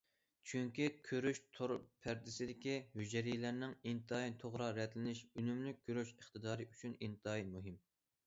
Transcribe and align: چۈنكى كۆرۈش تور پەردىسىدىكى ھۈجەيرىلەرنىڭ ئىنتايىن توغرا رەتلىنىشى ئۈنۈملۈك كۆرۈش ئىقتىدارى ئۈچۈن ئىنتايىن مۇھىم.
چۈنكى 0.51 0.85
كۆرۈش 1.07 1.39
تور 1.57 1.73
پەردىسىدىكى 2.05 2.73
ھۈجەيرىلەرنىڭ 2.95 3.75
ئىنتايىن 3.91 4.39
توغرا 4.45 4.71
رەتلىنىشى 4.79 5.29
ئۈنۈملۈك 5.41 5.85
كۆرۈش 5.91 6.15
ئىقتىدارى 6.15 6.69
ئۈچۈن 6.73 6.97
ئىنتايىن 7.09 7.53
مۇھىم. 7.59 7.77